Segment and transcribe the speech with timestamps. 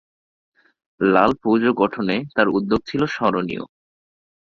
[1.01, 3.63] লাল ফৌজ গঠনে তার উদ্যোগ ছিল স্মরণীয়।